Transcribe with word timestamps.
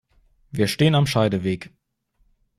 Wir 0.49 0.67
stehen 0.67 0.95
am 0.95 1.05
Scheideweg. 1.05 1.69